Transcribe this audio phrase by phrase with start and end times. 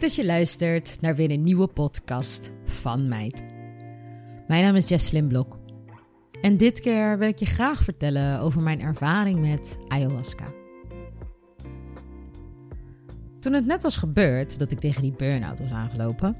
[0.00, 3.44] dat je luistert naar weer een nieuwe podcast van Meid.
[4.46, 5.58] Mijn naam is Jesslyn Blok.
[6.40, 10.44] En dit keer wil ik je graag vertellen over mijn ervaring met ayahuasca.
[13.40, 16.36] Toen het net was gebeurd dat ik tegen die burn-out was aangelopen,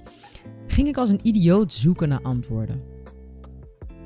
[0.67, 2.83] ging ik als een idioot zoeken naar antwoorden.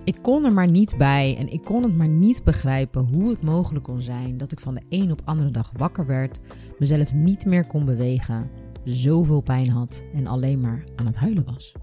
[0.04, 3.42] Ik kon er maar niet bij en ik kon het maar niet begrijpen hoe het
[3.42, 6.40] mogelijk kon zijn dat ik van de een op andere dag wakker werd,
[6.78, 8.50] mezelf niet meer kon bewegen,
[8.84, 11.74] zoveel pijn had en alleen maar aan het huilen was.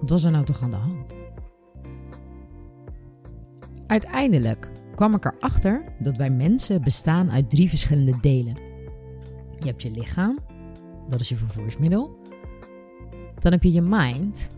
[0.00, 1.14] Wat was er nou toch aan de hand?
[3.86, 8.54] Uiteindelijk kwam ik erachter dat wij mensen bestaan uit drie verschillende delen.
[9.58, 10.38] Je hebt je lichaam,
[11.08, 12.16] dat is je vervoersmiddel.
[13.38, 14.50] Dan heb je je mind,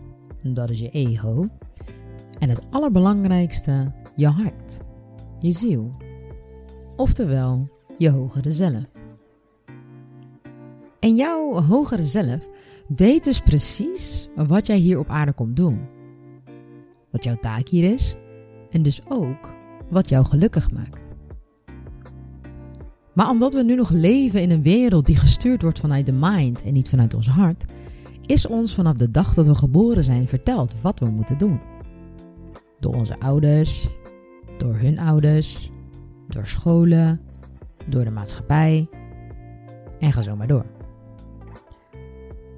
[0.43, 1.47] dat is je ego.
[2.39, 4.79] En het allerbelangrijkste, je hart,
[5.39, 5.91] je ziel.
[6.95, 8.83] Oftewel, je hogere zelf.
[10.99, 12.49] En jouw hogere zelf
[12.87, 15.79] weet dus precies wat jij hier op aarde komt doen.
[17.11, 18.15] Wat jouw taak hier is
[18.69, 19.53] en dus ook
[19.89, 21.05] wat jou gelukkig maakt.
[23.13, 26.63] Maar omdat we nu nog leven in een wereld die gestuurd wordt vanuit de mind
[26.63, 27.65] en niet vanuit ons hart,
[28.25, 31.59] is ons vanaf de dag dat we geboren zijn verteld wat we moeten doen.
[32.79, 33.89] Door onze ouders,
[34.57, 35.69] door hun ouders,
[36.27, 37.21] door scholen,
[37.87, 38.89] door de maatschappij
[39.99, 40.76] en ga zo maar door.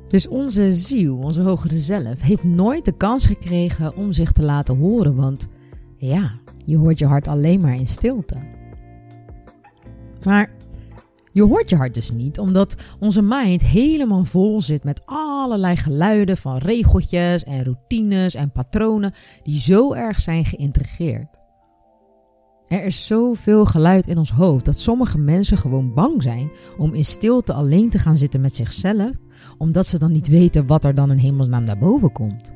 [0.10, 4.78] Dus onze ziel, onze hogere zelf, heeft nooit de kans gekregen om zich te laten
[4.78, 5.48] horen, want
[5.98, 6.32] ja,
[6.66, 8.38] je hoort je hart alleen maar in stilte.
[10.24, 10.52] Maar
[11.32, 16.38] je hoort je hart dus niet, omdat onze mind helemaal vol zit met allerlei geluiden
[16.38, 21.38] van regeltjes en routines en patronen die zo erg zijn geïntegreerd.
[22.69, 27.06] Er is zoveel geluid in ons hoofd dat sommige mensen gewoon bang zijn om in
[27.06, 29.12] stilte alleen te gaan zitten met zichzelf,
[29.57, 32.53] omdat ze dan niet weten wat er dan in hemelsnaam naar boven komt.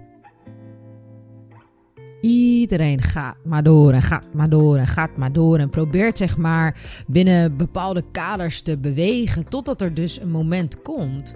[2.22, 6.38] Iedereen gaat maar door en gaat maar door en gaat maar door en probeert zeg
[6.38, 11.36] maar binnen bepaalde kaders te bewegen totdat er dus een moment komt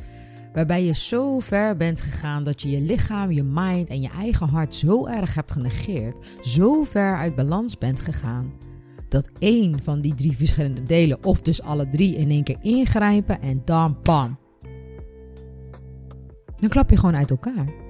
[0.54, 4.48] waarbij je zo ver bent gegaan dat je je lichaam, je mind en je eigen
[4.48, 8.66] hart zo erg hebt genegeerd, zo ver uit balans bent gegaan
[9.08, 13.42] dat één van die drie verschillende delen of dus alle drie in één keer ingrijpen
[13.42, 14.38] en dan bam.
[16.60, 17.86] Dan klap je gewoon uit elkaar.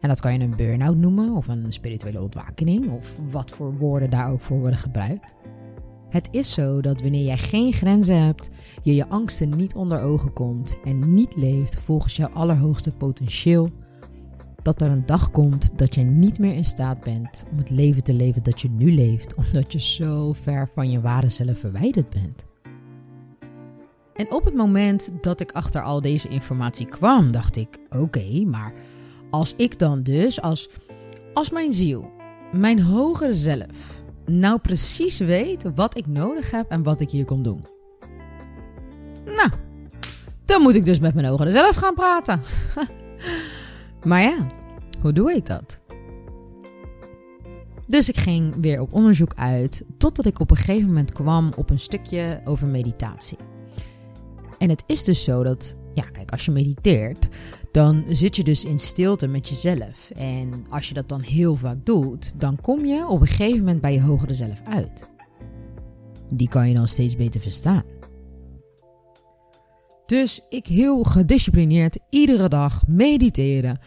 [0.00, 4.10] En dat kan je een burn-out noemen of een spirituele ontwakening of wat voor woorden
[4.10, 5.34] daar ook voor worden gebruikt.
[6.08, 8.50] Het is zo dat wanneer jij geen grenzen hebt,
[8.82, 13.70] je je angsten niet onder ogen komt en niet leeft volgens jouw allerhoogste potentieel,
[14.66, 18.02] dat er een dag komt dat je niet meer in staat bent om het leven
[18.02, 22.10] te leven dat je nu leeft, omdat je zo ver van je ware zelf verwijderd
[22.10, 22.44] bent.
[24.14, 28.72] En op het moment dat ik achter al deze informatie kwam, dacht ik: oké, maar
[29.30, 30.68] als ik dan dus, als,
[31.34, 32.10] als mijn ziel,
[32.52, 37.42] mijn hogere zelf, nou precies weet wat ik nodig heb en wat ik hier kom
[37.42, 37.66] doen.
[39.24, 39.50] Nou,
[40.44, 42.40] dan moet ik dus met mijn hogere zelf gaan praten.
[44.10, 44.46] maar ja,
[45.06, 45.80] hoe doe ik dat?
[47.86, 51.70] Dus ik ging weer op onderzoek uit, totdat ik op een gegeven moment kwam op
[51.70, 53.38] een stukje over meditatie.
[54.58, 57.28] En het is dus zo dat, ja, kijk, als je mediteert,
[57.72, 60.10] dan zit je dus in stilte met jezelf.
[60.10, 63.80] En als je dat dan heel vaak doet, dan kom je op een gegeven moment
[63.80, 65.08] bij je hogere zelf uit.
[66.30, 67.82] Die kan je dan steeds beter verstaan.
[70.06, 73.78] Dus ik heel gedisciplineerd iedere dag mediteren.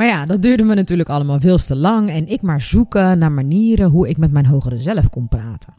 [0.00, 3.32] Maar ja, dat duurde me natuurlijk allemaal veel te lang en ik maar zoeken naar
[3.32, 5.74] manieren hoe ik met mijn hogere zelf kon praten.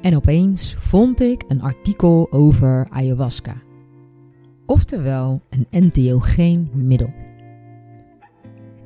[0.00, 3.62] En opeens vond ik een artikel over ayahuasca
[4.66, 7.12] oftewel een entheogeen middel.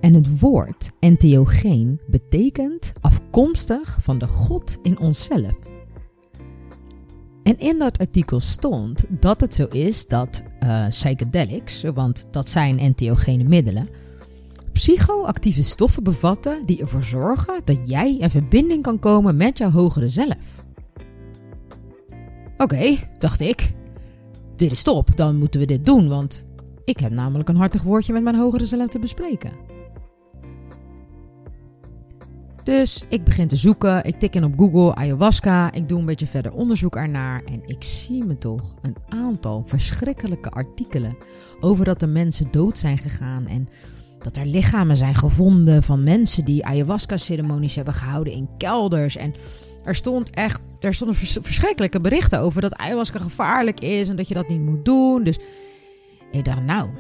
[0.00, 5.54] En het woord entheogeen betekent afkomstig van de God in onszelf.
[7.42, 12.78] En in dat artikel stond dat het zo is dat uh, psychedelics, want dat zijn
[12.78, 13.88] entheogene middelen,
[14.80, 20.08] psychoactieve stoffen bevatten die ervoor zorgen dat jij in verbinding kan komen met jouw hogere
[20.08, 20.64] zelf.
[22.56, 23.74] Oké, dacht ik,
[24.56, 26.46] dit is top, dan moeten we dit doen, want
[26.84, 29.52] ik heb namelijk een hartig woordje met mijn hogere zelf te bespreken.
[32.62, 36.26] Dus ik begin te zoeken, ik tik in op Google ayahuasca, ik doe een beetje
[36.26, 41.16] verder onderzoek ernaar en ik zie me toch een aantal verschrikkelijke artikelen
[41.60, 43.68] over dat de mensen dood zijn gegaan en
[44.22, 49.34] dat er lichamen zijn gevonden van mensen die ayahuasca-ceremonies hebben gehouden in kelders en
[49.84, 54.34] er stond echt, er stonden verschrikkelijke berichten over dat ayahuasca gevaarlijk is en dat je
[54.34, 55.24] dat niet moet doen.
[55.24, 55.38] Dus
[56.30, 56.90] ik dacht, nou,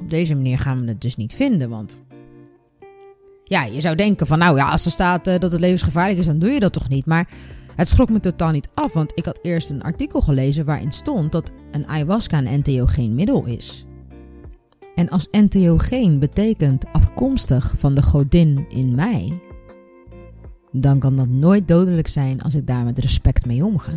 [0.00, 2.00] op deze manier gaan we het dus niet vinden, want
[3.44, 6.26] ja, je zou denken van, nou ja, als er staat eh, dat het levensgevaarlijk is,
[6.26, 7.06] dan doe je dat toch niet.
[7.06, 7.28] Maar
[7.76, 11.32] het schrok me totaal niet af, want ik had eerst een artikel gelezen waarin stond
[11.32, 13.86] dat een ayahuasca een entheogeen middel is.
[14.98, 19.40] En als entheogeen betekent afkomstig van de godin in mij,
[20.72, 23.92] dan kan dat nooit dodelijk zijn als ik daar met respect mee omga.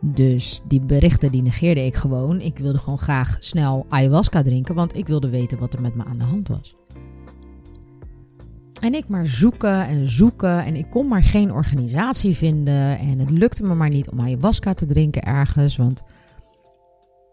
[0.00, 2.40] Dus die berichten die negeerde ik gewoon.
[2.40, 6.04] Ik wilde gewoon graag snel ayahuasca drinken, want ik wilde weten wat er met me
[6.04, 6.76] aan de hand was.
[8.80, 13.30] En ik maar zoeken en zoeken en ik kon maar geen organisatie vinden en het
[13.30, 16.02] lukte me maar niet om ayahuasca te drinken ergens, want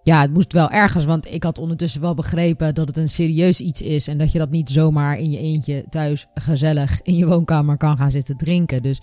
[0.03, 3.59] ja, het moest wel ergens, want ik had ondertussen wel begrepen dat het een serieus
[3.59, 7.27] iets is en dat je dat niet zomaar in je eentje thuis gezellig in je
[7.27, 8.83] woonkamer kan gaan zitten drinken.
[8.83, 9.01] Dus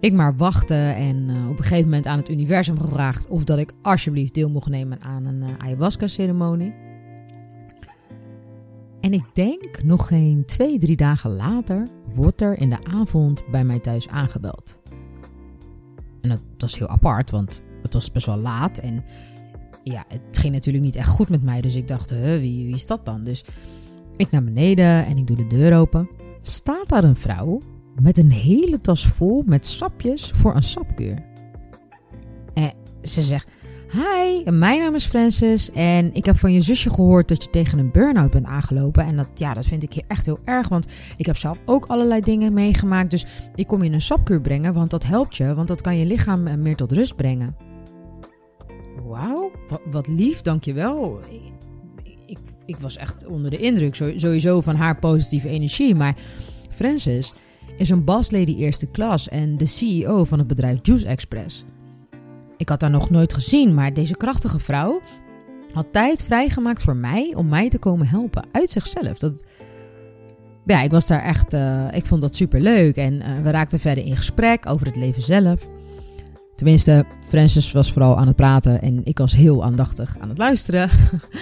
[0.00, 3.58] ik maar wachten en uh, op een gegeven moment aan het universum gevraagd of dat
[3.58, 6.74] ik alsjeblieft deel mocht nemen aan een uh, ayahuasca-ceremonie.
[9.00, 13.64] En ik denk nog geen twee, drie dagen later wordt er in de avond bij
[13.64, 14.80] mij thuis aangebeld.
[16.20, 19.04] En dat was heel apart, want het was best wel laat en
[19.84, 21.60] ja, het ging natuurlijk niet echt goed met mij.
[21.60, 23.24] Dus ik dacht, wie, wie is dat dan?
[23.24, 23.44] Dus
[24.16, 26.08] ik naar beneden en ik doe de deur open.
[26.42, 27.60] Staat daar een vrouw
[28.00, 31.22] met een hele tas vol met sapjes voor een sapkuur.
[32.54, 32.72] En
[33.02, 33.48] ze zegt:
[33.90, 37.78] Hi, mijn naam is Francis en ik heb van je zusje gehoord dat je tegen
[37.78, 39.04] een burn-out bent aangelopen.
[39.04, 42.20] En dat, ja, dat vind ik echt heel erg, want ik heb zelf ook allerlei
[42.20, 43.10] dingen meegemaakt.
[43.10, 46.06] Dus ik kom je een sapkuur brengen, want dat helpt je, want dat kan je
[46.06, 47.56] lichaam eh, meer tot rust brengen.
[49.14, 49.50] Wauw,
[49.90, 51.20] wat, lief, dankjewel.
[52.02, 55.94] Ik, ik, ik was echt onder de indruk sowieso van haar positieve energie.
[55.94, 56.16] Maar
[56.68, 57.32] Francis
[57.76, 61.64] is een boslady eerste klas en de CEO van het bedrijf Juice Express.
[62.56, 65.00] Ik had haar nog nooit gezien, maar deze krachtige vrouw
[65.72, 69.18] had tijd vrijgemaakt voor mij om mij te komen helpen uit zichzelf.
[69.18, 69.44] Dat,
[70.66, 73.80] ja, ik was daar echt, uh, ik vond dat super leuk en uh, we raakten
[73.80, 75.68] verder in gesprek over het leven zelf.
[76.54, 80.90] Tenminste, Francis was vooral aan het praten en ik was heel aandachtig aan het luisteren.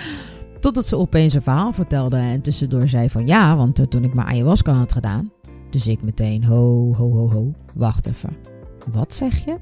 [0.60, 4.14] Totdat ze opeens een verhaal vertelde en tussendoor zei van ja, want uh, toen ik
[4.14, 5.32] mijn ayahuasca had gedaan.
[5.70, 8.36] Dus ik meteen ho, ho, ho, ho, wacht even.
[8.92, 9.56] Wat zeg je?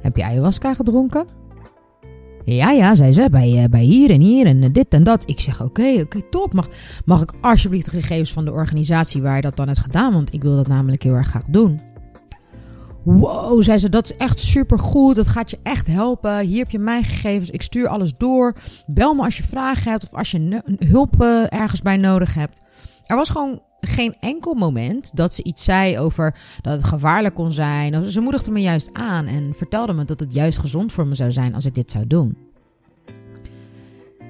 [0.00, 1.26] Heb je ayahuasca gedronken?
[2.44, 5.28] Ja, ja, zei ze, bij, uh, bij hier en hier en dit en dat.
[5.28, 6.52] Ik zeg, oké, oké, top.
[6.52, 6.68] Mag,
[7.04, 10.12] mag ik alsjeblieft de gegevens van de organisatie waar je dat dan hebt gedaan?
[10.12, 11.80] Want ik wil dat namelijk heel erg graag doen.
[13.06, 15.16] Wow, zei ze, dat is echt super goed.
[15.16, 16.40] Dat gaat je echt helpen.
[16.40, 17.50] Hier heb je mijn gegevens.
[17.50, 18.54] Ik stuur alles door.
[18.86, 22.64] Bel me als je vragen hebt of als je hulp uh, ergens bij nodig hebt.
[23.06, 27.52] Er was gewoon geen enkel moment dat ze iets zei over dat het gevaarlijk kon
[27.52, 28.10] zijn.
[28.10, 31.32] Ze moedigde me juist aan en vertelde me dat het juist gezond voor me zou
[31.32, 32.36] zijn als ik dit zou doen.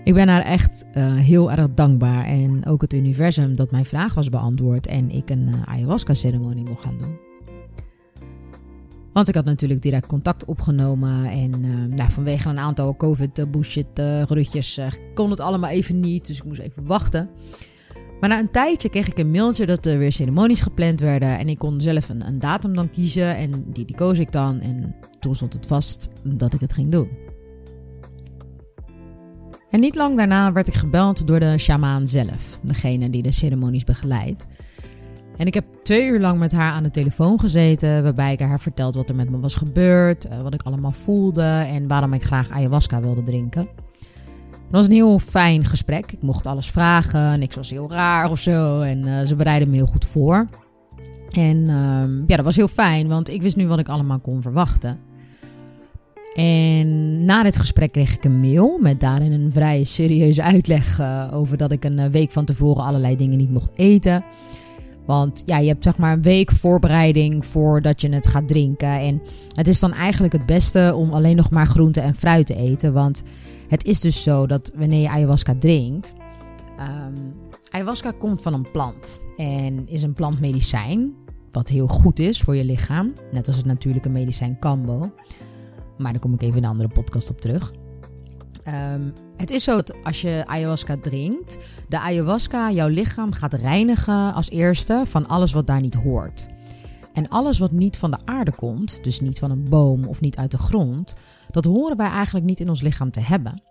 [0.04, 4.14] Ik ben haar echt uh, heel erg dankbaar en ook het universum dat mijn vraag
[4.14, 7.25] was beantwoord en ik een uh, ayahuasca-ceremonie mocht gaan doen.
[9.16, 11.24] Want ik had natuurlijk direct contact opgenomen.
[11.24, 16.26] En uh, nou, vanwege een aantal COVID-bullshit-gerutjes uh, kon het allemaal even niet.
[16.26, 17.30] Dus ik moest even wachten.
[18.20, 21.38] Maar na een tijdje kreeg ik een mailtje dat er weer ceremonies gepland werden.
[21.38, 23.36] En ik kon zelf een, een datum dan kiezen.
[23.36, 24.60] En die, die koos ik dan.
[24.60, 27.08] En toen stond het vast dat ik het ging doen.
[29.70, 32.60] En niet lang daarna werd ik gebeld door de shamaan zelf.
[32.62, 34.46] Degene die de ceremonies begeleidt.
[35.36, 38.60] En ik heb twee uur lang met haar aan de telefoon gezeten, waarbij ik haar
[38.60, 42.24] vertelde wat er met me was gebeurd, eh, wat ik allemaal voelde en waarom ik
[42.24, 43.68] graag ayahuasca wilde drinken.
[44.66, 46.12] Het was een heel fijn gesprek.
[46.12, 49.76] Ik mocht alles vragen, niks was heel raar of zo en uh, ze bereidden me
[49.76, 50.46] heel goed voor.
[51.30, 54.42] En uh, ja, dat was heel fijn, want ik wist nu wat ik allemaal kon
[54.42, 54.98] verwachten.
[56.34, 61.30] En na dit gesprek kreeg ik een mail met daarin een vrij serieuze uitleg uh,
[61.32, 64.24] over dat ik een week van tevoren allerlei dingen niet mocht eten.
[65.06, 69.00] Want ja, je hebt zeg maar een week voorbereiding voordat je het gaat drinken.
[69.00, 69.22] En
[69.54, 72.92] het is dan eigenlijk het beste om alleen nog maar groente en fruit te eten.
[72.92, 73.22] Want
[73.68, 76.14] het is dus zo dat wanneer je ayahuasca drinkt.
[76.80, 77.34] Um,
[77.70, 79.20] ayahuasca komt van een plant.
[79.36, 81.14] En is een plantmedicijn.
[81.50, 83.12] Wat heel goed is voor je lichaam.
[83.32, 85.12] Net als het natuurlijke medicijn Cambo.
[85.98, 87.72] Maar daar kom ik even in een andere podcast op terug.
[88.68, 91.56] Um, het is zo dat als je ayahuasca drinkt,
[91.88, 96.48] de ayahuasca jouw lichaam gaat reinigen als eerste van alles wat daar niet hoort.
[97.12, 100.36] En alles wat niet van de aarde komt, dus niet van een boom of niet
[100.36, 101.14] uit de grond,
[101.50, 103.62] dat horen wij eigenlijk niet in ons lichaam te hebben.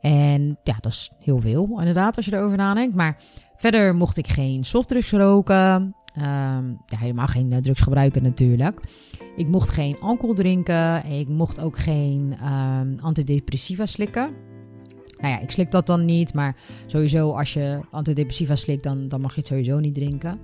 [0.00, 2.94] En ja, dat is heel veel inderdaad als je erover nadenkt.
[2.94, 3.18] Maar
[3.56, 5.94] verder mocht ik geen softdrugs roken.
[6.14, 8.80] Ehm, ja, helemaal geen drugs gebruiken natuurlijk.
[9.36, 11.04] Ik mocht geen alcohol drinken.
[11.04, 14.30] Ik mocht ook geen um, antidepressiva slikken.
[15.18, 16.34] Nou ja, ik slik dat dan niet.
[16.34, 20.40] Maar sowieso als je antidepressiva slikt, dan, dan mag je het sowieso niet drinken.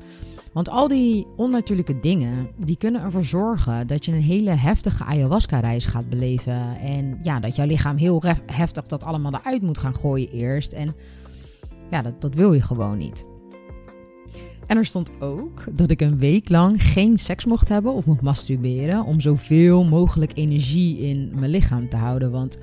[0.56, 5.86] Want al die onnatuurlijke dingen, die kunnen ervoor zorgen dat je een hele heftige ayahuasca-reis
[5.86, 6.76] gaat beleven.
[6.78, 8.22] En ja, dat jouw lichaam heel
[8.52, 10.72] heftig dat allemaal eruit moet gaan gooien eerst.
[10.72, 10.94] En
[11.90, 13.26] ja, dat, dat wil je gewoon niet.
[14.66, 18.22] En er stond ook dat ik een week lang geen seks mocht hebben of mocht
[18.22, 19.04] masturberen.
[19.04, 22.30] Om zoveel mogelijk energie in mijn lichaam te houden.
[22.30, 22.58] Want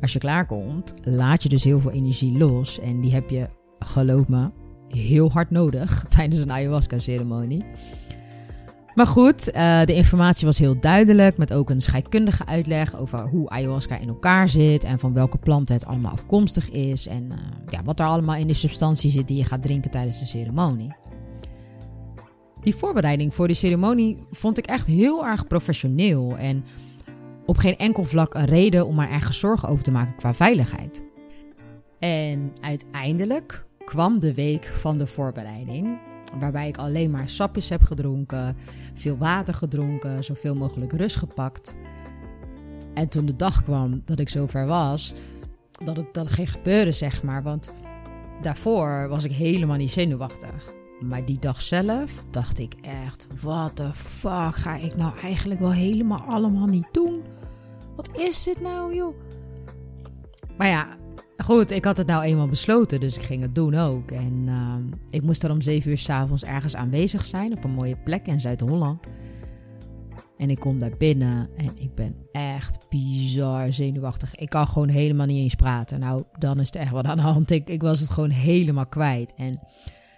[0.00, 2.80] als je klaarkomt, laat je dus heel veel energie los.
[2.80, 4.50] En die heb je, geloof me,
[4.88, 7.64] heel hard nodig tijdens een ayahuasca-ceremonie.
[8.94, 13.48] Maar goed, uh, de informatie was heel duidelijk, met ook een scheikundige uitleg over hoe
[13.48, 17.36] ayahuasca in elkaar zit en van welke planten het allemaal afkomstig is en uh,
[17.68, 20.94] ja, wat er allemaal in de substantie zit die je gaat drinken tijdens de ceremonie.
[22.62, 26.64] Die voorbereiding voor die ceremonie vond ik echt heel erg professioneel en
[27.46, 31.04] op geen enkel vlak een reden om er ergens zorgen over te maken qua veiligheid.
[31.98, 35.98] En uiteindelijk kwam de week van de voorbereiding,
[36.38, 38.56] waarbij ik alleen maar sapjes heb gedronken,
[38.94, 41.74] veel water gedronken, zoveel mogelijk rust gepakt.
[42.94, 45.14] En toen de dag kwam dat ik zover was,
[45.84, 47.42] dat het, dat het ging gebeuren, zeg maar.
[47.42, 47.72] Want
[48.40, 50.74] daarvoor was ik helemaal niet zenuwachtig.
[51.00, 55.72] Maar die dag zelf dacht ik echt: wat de fuck ga ik nou eigenlijk wel
[55.72, 57.22] helemaal allemaal niet doen?
[57.96, 59.16] Wat is dit nou, joh?
[60.56, 60.96] Maar ja,
[61.46, 64.10] goed, ik had het nou eenmaal besloten, dus ik ging het doen ook.
[64.10, 64.72] En uh,
[65.10, 68.40] ik moest er om 7 uur s'avonds ergens aanwezig zijn op een mooie plek in
[68.40, 69.06] Zuid-Holland.
[70.36, 74.34] En ik kom daar binnen en ik ben echt bizar zenuwachtig.
[74.34, 76.00] Ik kan gewoon helemaal niet eens praten.
[76.00, 77.50] Nou, dan is het echt wat aan de hand.
[77.50, 79.32] Ik, ik was het gewoon helemaal kwijt.
[79.36, 79.60] En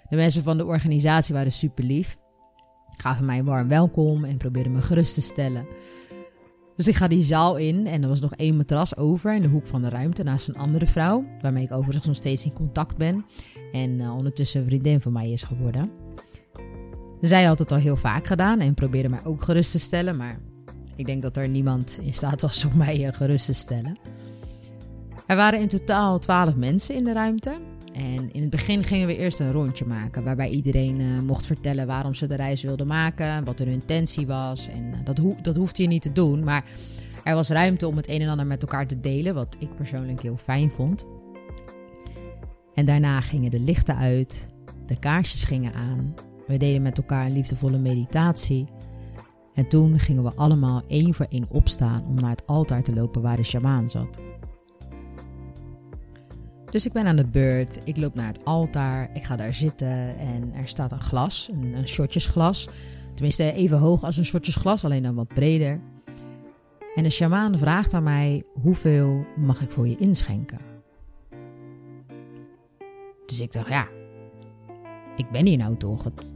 [0.09, 2.17] de mensen van de organisatie waren super lief.
[2.97, 5.67] Gaven mij een warm welkom en probeerden me gerust te stellen.
[6.79, 9.49] Dus ik ga die zaal in en er was nog één matras over in de
[9.49, 12.97] hoek van de ruimte naast een andere vrouw, waarmee ik overigens nog steeds in contact
[12.97, 13.25] ben
[13.73, 15.91] en uh, ondertussen een vriendin van mij is geworden.
[17.21, 20.41] Zij had het al heel vaak gedaan en probeerde mij ook gerust te stellen, maar
[20.97, 23.99] ik denk dat er niemand in staat was om mij uh, gerust te stellen.
[25.27, 27.59] Er waren in totaal twaalf mensen in de ruimte
[27.99, 31.87] en in het begin gingen we eerst een rondje maken, waarbij iedereen uh, mocht vertellen
[31.87, 34.69] waarom ze de reis wilden maken, wat hun intentie was.
[34.69, 36.65] En uh, dat, ho dat hoefde je niet te doen, maar
[37.25, 40.23] er was ruimte om het een en ander met elkaar te delen, wat ik persoonlijk
[40.23, 41.05] heel fijn vond.
[42.75, 44.53] En daarna gingen de lichten uit,
[44.87, 46.15] de kaarsjes gingen aan,
[46.47, 48.67] we deden met elkaar een liefdevolle meditatie.
[49.55, 53.23] En toen gingen we allemaal één voor één opstaan om naar het altaar te lopen
[53.23, 54.28] waar de shamaan zat.
[56.71, 57.81] Dus ik ben aan de beurt.
[57.85, 59.11] Ik loop naar het altaar.
[59.13, 62.69] Ik ga daar zitten en er staat een glas, een, een shotjesglas.
[63.15, 65.81] Tenminste, even hoog als een shotjesglas, alleen dan wat breder.
[66.95, 70.59] En de shamaan vraagt aan mij: hoeveel mag ik voor je inschenken?
[73.27, 73.89] Dus ik dacht, ja,
[75.17, 76.05] ik ben hier nou toch?
[76.05, 76.33] Het,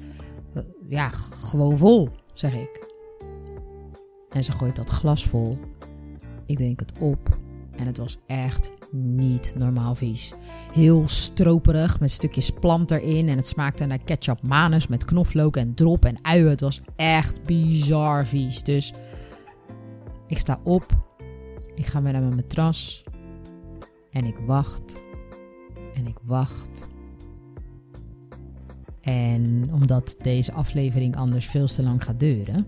[0.88, 2.90] ja, gewoon vol, zeg ik.
[4.30, 5.58] En ze gooit dat glas vol.
[6.46, 7.38] Ik denk het op
[7.76, 10.34] en het was echt niet normaal vies.
[10.72, 13.28] Heel stroperig met stukjes plant erin.
[13.28, 16.48] En het smaakte naar ketchup manus met knoflook en drop en uien.
[16.48, 18.62] Het was echt bizar vies.
[18.62, 18.92] Dus
[20.26, 20.86] ik sta op.
[21.74, 23.02] Ik ga weer naar mijn matras.
[24.10, 25.04] En ik wacht.
[25.94, 26.86] En ik wacht.
[29.00, 32.66] En omdat deze aflevering anders veel te lang gaat duren,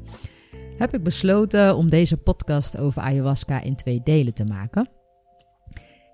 [0.77, 4.89] heb ik besloten om deze podcast over ayahuasca in twee delen te maken.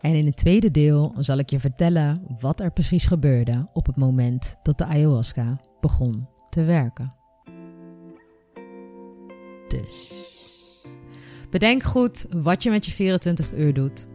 [0.00, 3.96] En in het tweede deel zal ik je vertellen wat er precies gebeurde op het
[3.96, 7.14] moment dat de ayahuasca begon te werken.
[9.68, 10.28] Dus
[11.50, 14.06] bedenk goed wat je met je 24 uur doet.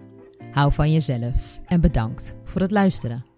[0.51, 3.34] Hou van jezelf en bedankt voor het luisteren.